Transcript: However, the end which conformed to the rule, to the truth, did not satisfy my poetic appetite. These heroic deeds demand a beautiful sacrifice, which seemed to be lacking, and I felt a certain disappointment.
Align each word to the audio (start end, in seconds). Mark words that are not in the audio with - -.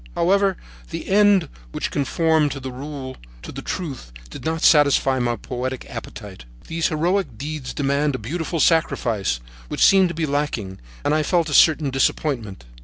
However, 0.15 0.57
the 0.89 1.07
end 1.07 1.47
which 1.73 1.91
conformed 1.91 2.51
to 2.53 2.59
the 2.59 2.71
rule, 2.71 3.17
to 3.43 3.51
the 3.51 3.61
truth, 3.61 4.11
did 4.31 4.43
not 4.43 4.63
satisfy 4.63 5.19
my 5.19 5.35
poetic 5.35 5.85
appetite. 5.87 6.45
These 6.65 6.87
heroic 6.87 7.37
deeds 7.37 7.71
demand 7.71 8.15
a 8.15 8.17
beautiful 8.17 8.59
sacrifice, 8.59 9.39
which 9.67 9.85
seemed 9.85 10.07
to 10.09 10.15
be 10.15 10.25
lacking, 10.25 10.79
and 11.05 11.13
I 11.13 11.21
felt 11.21 11.49
a 11.49 11.53
certain 11.53 11.91
disappointment. 11.91 12.65